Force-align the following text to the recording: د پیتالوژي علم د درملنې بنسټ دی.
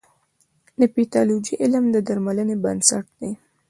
د 0.79 0.81
پیتالوژي 0.95 1.53
علم 1.63 1.85
د 1.91 1.97
درملنې 2.07 2.55
بنسټ 2.63 3.05
دی. 3.19 3.31